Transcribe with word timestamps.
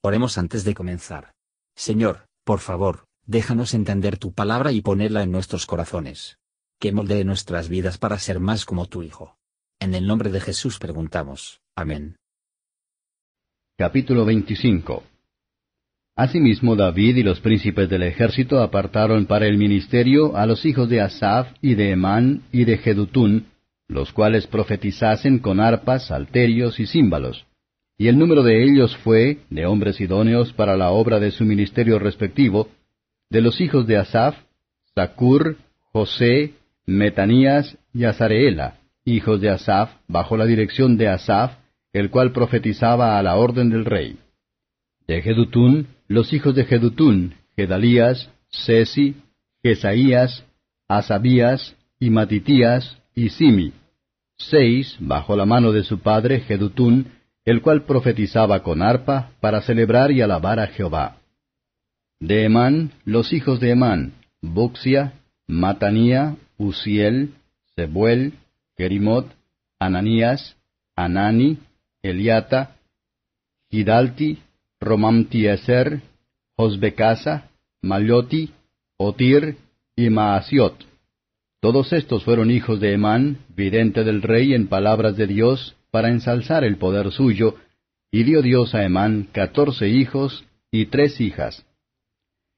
Oremos 0.00 0.38
antes 0.38 0.64
de 0.64 0.74
comenzar. 0.74 1.32
Señor, 1.74 2.28
por 2.44 2.60
favor, 2.60 3.06
déjanos 3.26 3.74
entender 3.74 4.16
tu 4.16 4.32
palabra 4.32 4.70
y 4.70 4.80
ponerla 4.80 5.24
en 5.24 5.32
nuestros 5.32 5.66
corazones. 5.66 6.38
Que 6.78 6.92
moldee 6.92 7.24
nuestras 7.24 7.68
vidas 7.68 7.98
para 7.98 8.18
ser 8.18 8.38
más 8.38 8.64
como 8.64 8.86
tu 8.86 9.02
Hijo. 9.02 9.36
En 9.80 9.94
el 9.94 10.06
nombre 10.06 10.30
de 10.30 10.40
Jesús 10.40 10.78
preguntamos. 10.78 11.60
Amén. 11.74 12.16
Capítulo 13.76 14.24
25 14.24 15.02
Asimismo 16.16 16.76
David 16.76 17.16
y 17.16 17.22
los 17.24 17.40
príncipes 17.40 17.88
del 17.88 18.04
ejército 18.04 18.62
apartaron 18.62 19.26
para 19.26 19.46
el 19.46 19.58
ministerio 19.58 20.36
a 20.36 20.46
los 20.46 20.64
hijos 20.64 20.88
de 20.88 21.00
Asaph 21.00 21.48
y 21.60 21.74
de 21.74 21.90
Emán 21.90 22.44
y 22.52 22.64
de 22.64 22.78
Jedutún, 22.78 23.48
los 23.88 24.12
cuales 24.12 24.46
profetizasen 24.46 25.40
con 25.40 25.58
arpas, 25.58 26.06
salterios 26.06 26.78
y 26.78 26.86
címbalos 26.86 27.47
y 27.98 28.06
el 28.06 28.16
número 28.16 28.44
de 28.44 28.62
ellos 28.62 28.96
fue, 28.98 29.38
de 29.50 29.66
hombres 29.66 30.00
idóneos 30.00 30.52
para 30.52 30.76
la 30.76 30.90
obra 30.90 31.18
de 31.18 31.32
su 31.32 31.44
ministerio 31.44 31.98
respectivo, 31.98 32.68
de 33.28 33.40
los 33.40 33.60
hijos 33.60 33.88
de 33.88 33.96
Asaph, 33.96 34.36
Zacur, 34.94 35.56
José, 35.92 36.54
Metanías 36.86 37.76
y 37.92 38.04
Azareela, 38.04 38.78
hijos 39.04 39.40
de 39.40 39.50
Asaph, 39.50 39.90
bajo 40.06 40.36
la 40.36 40.46
dirección 40.46 40.96
de 40.96 41.08
Asaph, 41.08 41.58
el 41.92 42.10
cual 42.10 42.32
profetizaba 42.32 43.18
a 43.18 43.22
la 43.22 43.34
orden 43.34 43.68
del 43.68 43.84
rey. 43.84 44.16
De 45.08 45.20
Gedutún, 45.20 45.88
los 46.06 46.32
hijos 46.32 46.54
de 46.54 46.66
Gedutún, 46.66 47.34
Gedalías, 47.56 48.30
Sesi, 48.48 49.16
Jesaías, 49.60 50.44
Asabías, 50.86 51.74
y 51.98 52.10
Matitías, 52.10 53.02
y 53.16 53.30
Simi, 53.30 53.72
seis, 54.36 54.96
bajo 55.00 55.34
la 55.34 55.44
mano 55.44 55.72
de 55.72 55.82
su 55.82 55.98
padre 55.98 56.40
Gedutún, 56.40 57.17
el 57.48 57.62
cual 57.62 57.84
profetizaba 57.84 58.62
con 58.62 58.82
arpa 58.82 59.30
para 59.40 59.62
celebrar 59.62 60.12
y 60.12 60.20
alabar 60.20 60.60
a 60.60 60.66
Jehová. 60.66 61.16
De 62.20 62.44
Emán, 62.44 62.92
los 63.06 63.32
hijos 63.32 63.58
de 63.58 63.70
Emán, 63.70 64.12
Buxia, 64.42 65.14
Matanía, 65.46 66.36
Uziel, 66.58 67.32
Zebuel, 67.74 68.34
Gerimot, 68.76 69.32
Ananías, 69.78 70.58
Anani, 70.94 71.56
Eliata, 72.02 72.76
Gidalti, 73.70 74.40
Romamtieser, 74.78 76.02
Josbecasa, 76.54 77.48
Malioti, 77.80 78.52
Otir 78.98 79.56
y 79.96 80.10
Maasiot. 80.10 80.84
Todos 81.62 81.94
estos 81.94 82.24
fueron 82.24 82.50
hijos 82.50 82.78
de 82.78 82.92
Emán, 82.92 83.38
vidente 83.56 84.04
del 84.04 84.20
rey 84.20 84.52
en 84.52 84.68
palabras 84.68 85.16
de 85.16 85.26
Dios, 85.26 85.77
para 85.90 86.08
ensalzar 86.08 86.64
el 86.64 86.76
poder 86.76 87.10
suyo, 87.10 87.56
y 88.10 88.22
dio 88.22 88.42
Dios 88.42 88.74
a 88.74 88.84
Emán 88.84 89.28
catorce 89.32 89.88
hijos 89.88 90.44
y 90.70 90.86
tres 90.86 91.20
hijas. 91.20 91.64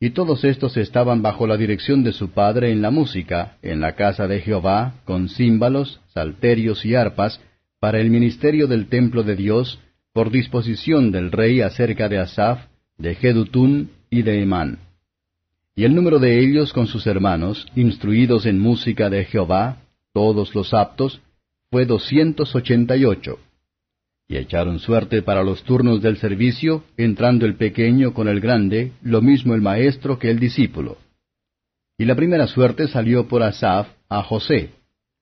Y 0.00 0.10
todos 0.10 0.44
estos 0.44 0.76
estaban 0.76 1.22
bajo 1.22 1.46
la 1.46 1.56
dirección 1.56 2.02
de 2.02 2.12
su 2.12 2.30
padre 2.30 2.72
en 2.72 2.82
la 2.82 2.90
música, 2.90 3.56
en 3.62 3.80
la 3.80 3.94
casa 3.94 4.26
de 4.26 4.40
Jehová, 4.40 4.94
con 5.04 5.28
címbalos, 5.28 6.00
salterios 6.12 6.84
y 6.84 6.96
arpas, 6.96 7.40
para 7.78 8.00
el 8.00 8.10
ministerio 8.10 8.66
del 8.66 8.88
templo 8.88 9.22
de 9.22 9.36
Dios, 9.36 9.78
por 10.12 10.30
disposición 10.30 11.12
del 11.12 11.30
rey 11.30 11.60
acerca 11.60 12.08
de 12.08 12.18
Asaph, 12.18 12.66
de 12.98 13.14
Jedutún 13.14 13.90
y 14.10 14.22
de 14.22 14.42
Emán. 14.42 14.78
Y 15.74 15.84
el 15.84 15.94
número 15.94 16.18
de 16.18 16.40
ellos 16.40 16.72
con 16.72 16.86
sus 16.86 17.06
hermanos, 17.06 17.66
instruidos 17.74 18.44
en 18.44 18.58
música 18.58 19.08
de 19.08 19.24
Jehová, 19.24 19.78
todos 20.12 20.54
los 20.54 20.74
aptos, 20.74 21.20
fue 21.72 21.86
doscientos 21.86 22.54
ochenta 22.54 22.98
y 22.98 23.06
ocho. 23.06 23.38
Y 24.28 24.36
echaron 24.36 24.78
suerte 24.78 25.22
para 25.22 25.42
los 25.42 25.62
turnos 25.62 26.02
del 26.02 26.18
servicio, 26.18 26.84
entrando 26.98 27.46
el 27.46 27.56
pequeño 27.56 28.12
con 28.12 28.28
el 28.28 28.40
grande, 28.40 28.92
lo 29.00 29.22
mismo 29.22 29.54
el 29.54 29.62
maestro 29.62 30.18
que 30.18 30.30
el 30.30 30.38
discípulo. 30.38 30.98
Y 31.96 32.04
la 32.04 32.14
primera 32.14 32.46
suerte 32.46 32.88
salió 32.88 33.26
por 33.26 33.42
Asaph 33.42 33.88
a 34.10 34.22
José, 34.22 34.74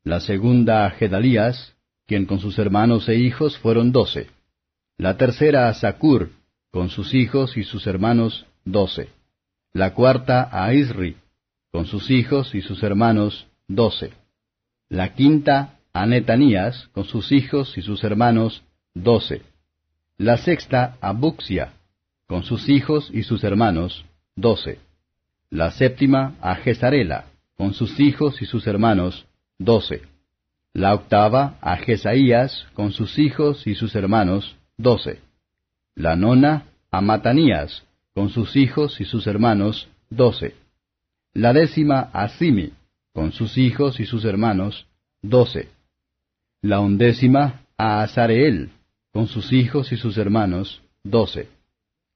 la 0.03 0.19
segunda 0.19 0.87
a 0.87 0.91
Gedalías, 0.91 1.77
quien 2.09 2.27
con 2.27 2.41
sus 2.41 2.59
hermanos 2.59 3.09
e 3.09 3.15
hijos 3.15 3.57
fueron 3.57 3.93
doce. 3.93 4.27
La 4.99 5.17
tercera 5.17 5.69
a 5.69 5.75
Zacur, 5.75 6.31
con 6.73 6.89
sus 6.89 7.15
hijos 7.15 7.57
y 7.57 7.63
sus 7.63 7.87
hermanos 7.87 8.45
doce. 8.65 9.09
La 9.73 9.95
cuarta 9.95 10.49
a 10.51 10.75
Isri, 10.75 11.17
con 11.71 11.87
sus 11.87 12.11
hijos 12.11 12.57
y 12.57 12.61
sus 12.61 12.83
hermanos 12.83 13.47
doce. 13.69 14.11
La 14.89 15.15
quinta 15.15 15.77
a 15.93 16.07
Netanías, 16.07 16.89
con 16.93 17.05
sus 17.05 17.33
hijos 17.33 17.77
y 17.77 17.83
sus 17.83 18.05
hermanos, 18.05 18.63
doce. 18.95 19.43
La 20.19 20.37
sexta 20.37 20.97
a 21.01 21.13
Buxia, 21.13 21.73
con 22.27 22.45
sus 22.45 22.69
hijos 22.69 23.11
y 23.13 23.25
sus 23.25 23.43
hermanos, 23.43 24.05
doce. 24.37 24.79
La 25.51 25.73
séptima 25.73 26.37
a 26.41 26.55
Gesarela, 26.55 27.27
con 27.57 27.75
sus 27.75 27.99
hijos 27.99 28.41
y 28.41 28.47
sus 28.47 28.67
hermanos, 28.67 29.27
doce. 29.59 30.03
La 30.73 30.95
octava 30.95 31.59
a 31.61 31.77
Jesaías, 31.77 32.69
con 32.75 32.93
sus 32.93 33.19
hijos 33.19 33.67
y 33.67 33.75
sus 33.75 33.97
hermanos, 33.97 34.57
doce. 34.77 35.21
La 35.97 36.15
nona 36.15 36.67
a 36.93 37.01
Matanías, 37.01 37.85
con 38.15 38.31
sus 38.31 38.55
hijos 38.55 39.01
y 39.01 39.05
sus 39.05 39.27
hermanos, 39.27 39.89
doce. 40.09 40.55
La 41.35 41.53
décima 41.53 42.11
a 42.13 42.29
Simi, 42.29 42.73
con 43.13 43.33
sus 43.33 43.59
hijos 43.59 43.99
y 43.99 44.07
sus 44.07 44.25
hermanos, 44.25 44.87
doce 45.23 45.69
la 46.63 46.81
undécima 46.81 47.63
a 47.77 48.03
Azareel, 48.03 48.71
con 49.13 49.27
sus 49.27 49.53
hijos 49.53 49.93
y 49.93 49.97
sus 49.97 50.19
hermanos, 50.19 50.83
doce. 51.03 51.49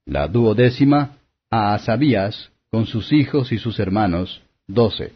La 0.05 0.27
duodécima 0.27 1.17
a 1.49 1.73
Asabías, 1.73 2.51
con 2.69 2.85
sus 2.85 3.11
hijos 3.11 3.51
y 3.51 3.57
sus 3.57 3.79
hermanos, 3.79 4.41
doce. 4.67 5.13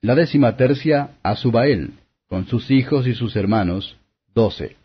La 0.00 0.14
décima 0.14 0.56
tercia 0.56 1.16
a 1.22 1.36
Subael, 1.36 1.94
con 2.28 2.46
sus 2.46 2.70
hijos 2.70 3.06
y 3.06 3.14
sus 3.14 3.36
hermanos, 3.36 3.96
doce. 4.34 4.76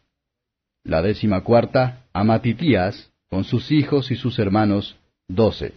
La 0.84 1.02
décima 1.02 1.42
cuarta 1.44 2.06
a 2.14 2.24
Matitías, 2.24 3.12
con 3.30 3.44
sus 3.44 3.72
hijos 3.72 4.12
y 4.12 4.16
sus 4.16 4.40
hermanos, 4.40 4.96
doce. 5.28 5.74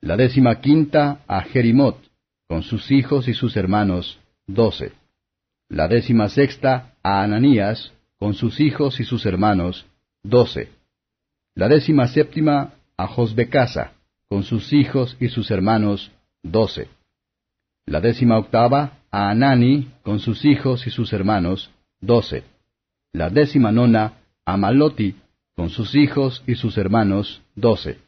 La 0.00 0.16
décima 0.16 0.60
quinta 0.60 1.20
a 1.26 1.42
Jerimot, 1.42 1.96
con 2.46 2.62
sus 2.62 2.90
hijos 2.90 3.28
y 3.28 3.34
sus 3.34 3.56
hermanos, 3.56 4.18
doce. 4.46 4.92
La 5.68 5.88
décima 5.88 6.28
sexta 6.28 6.95
a 7.06 7.22
Ananías, 7.22 7.92
con 8.18 8.34
sus 8.34 8.58
hijos 8.58 8.98
y 8.98 9.04
sus 9.04 9.26
hermanos, 9.26 9.86
doce. 10.24 10.70
La 11.54 11.68
décima 11.68 12.08
séptima 12.08 12.74
a 12.96 13.06
Josbecasa, 13.06 13.92
con 14.28 14.42
sus 14.42 14.72
hijos 14.72 15.16
y 15.20 15.28
sus 15.28 15.52
hermanos, 15.52 16.10
doce. 16.42 16.88
La 17.86 18.00
décima 18.00 18.36
octava 18.36 18.98
a 19.12 19.30
Anani, 19.30 19.88
con 20.02 20.18
sus 20.18 20.44
hijos 20.44 20.84
y 20.88 20.90
sus 20.90 21.12
hermanos, 21.12 21.70
doce. 22.00 22.42
La 23.12 23.30
décima 23.30 23.70
nona 23.70 24.14
a 24.44 24.56
Maloti, 24.56 25.14
con 25.54 25.70
sus 25.70 25.94
hijos 25.94 26.42
y 26.44 26.56
sus 26.56 26.76
hermanos, 26.76 27.40
doce. 27.54 28.00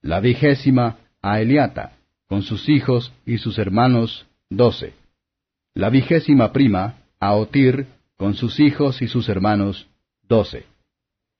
La 0.00 0.20
vigésima 0.20 0.98
a 1.20 1.40
Eliata, 1.40 1.96
con 2.28 2.42
sus 2.42 2.68
hijos 2.68 3.12
y 3.26 3.38
sus 3.38 3.58
hermanos, 3.58 4.28
doce. 4.48 4.94
La 5.74 5.90
vigésima 5.90 6.52
prima 6.52 6.98
a 7.18 7.34
Otir, 7.34 7.97
con 8.18 8.34
sus 8.34 8.58
hijos 8.58 9.00
y 9.00 9.06
sus 9.06 9.28
hermanos, 9.28 9.88
doce. 10.28 10.66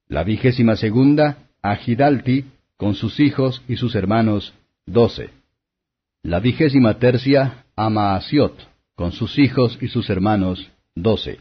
La 0.06 0.22
vigésima 0.22 0.76
segunda, 0.76 1.48
a 1.60 1.74
Gidalti, 1.74 2.44
con 2.76 2.94
sus 2.94 3.18
hijos 3.18 3.62
y 3.68 3.76
sus 3.76 3.96
hermanos, 3.96 4.54
doce. 4.86 5.30
La 6.22 6.38
vigésima 6.38 6.98
tercia, 6.98 7.64
a 7.74 7.90
Maasiot, 7.90 8.56
con 8.94 9.10
sus 9.10 9.38
hijos 9.38 9.76
y 9.82 9.88
sus 9.88 10.08
hermanos, 10.08 10.70
doce. 10.94 11.40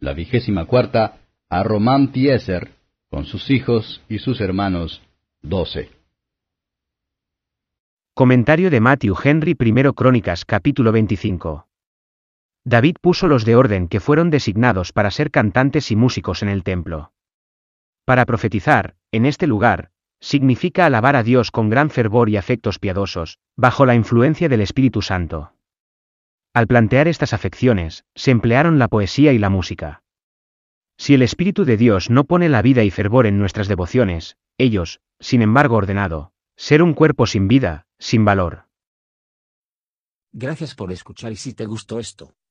La 0.00 0.12
vigésima 0.12 0.66
cuarta, 0.66 1.16
a 1.48 1.62
Romam 1.62 2.12
Tieser, 2.12 2.72
con 3.08 3.24
sus 3.24 3.50
hijos 3.50 4.02
y 4.10 4.18
sus 4.18 4.40
hermanos, 4.42 5.00
doce. 5.40 5.88
Comentario 8.12 8.70
de 8.70 8.80
Matthew 8.80 9.16
Henry 9.24 9.56
I 9.58 9.92
Crónicas 9.94 10.44
capítulo 10.44 10.92
25 10.92 11.63
David 12.64 12.96
puso 13.00 13.28
los 13.28 13.44
de 13.44 13.56
orden 13.56 13.88
que 13.88 14.00
fueron 14.00 14.30
designados 14.30 14.92
para 14.92 15.10
ser 15.10 15.30
cantantes 15.30 15.90
y 15.90 15.96
músicos 15.96 16.42
en 16.42 16.48
el 16.48 16.62
templo. 16.62 17.12
Para 18.06 18.24
profetizar, 18.24 18.96
en 19.12 19.26
este 19.26 19.46
lugar, 19.46 19.90
significa 20.20 20.86
alabar 20.86 21.16
a 21.16 21.22
Dios 21.22 21.50
con 21.50 21.68
gran 21.68 21.90
fervor 21.90 22.30
y 22.30 22.38
afectos 22.38 22.78
piadosos, 22.78 23.38
bajo 23.56 23.84
la 23.84 23.94
influencia 23.94 24.48
del 24.48 24.62
Espíritu 24.62 25.02
Santo. 25.02 25.52
Al 26.54 26.66
plantear 26.66 27.06
estas 27.06 27.34
afecciones, 27.34 28.04
se 28.14 28.30
emplearon 28.30 28.78
la 28.78 28.88
poesía 28.88 29.32
y 29.34 29.38
la 29.38 29.50
música. 29.50 30.02
Si 30.96 31.12
el 31.12 31.22
Espíritu 31.22 31.64
de 31.64 31.76
Dios 31.76 32.08
no 32.08 32.24
pone 32.24 32.48
la 32.48 32.62
vida 32.62 32.84
y 32.84 32.90
fervor 32.90 33.26
en 33.26 33.38
nuestras 33.38 33.68
devociones, 33.68 34.38
ellos, 34.56 35.00
sin 35.20 35.42
embargo 35.42 35.76
ordenado, 35.76 36.32
ser 36.56 36.82
un 36.82 36.94
cuerpo 36.94 37.26
sin 37.26 37.48
vida, 37.48 37.86
sin 37.98 38.24
valor. 38.24 38.66
Gracias 40.32 40.74
por 40.74 40.92
escuchar 40.92 41.32
y 41.32 41.36
si 41.36 41.52
te 41.54 41.66
gustó 41.66 41.98
esto, 41.98 42.34